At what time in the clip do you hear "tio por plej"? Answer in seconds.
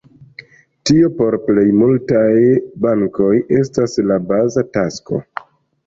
0.89-1.67